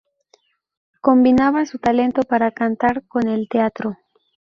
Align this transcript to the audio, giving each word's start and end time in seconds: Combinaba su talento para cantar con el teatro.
Combinaba 0.99 1.67
su 1.67 1.77
talento 1.77 2.23
para 2.23 2.49
cantar 2.49 3.05
con 3.07 3.27
el 3.27 3.47
teatro. 3.47 3.99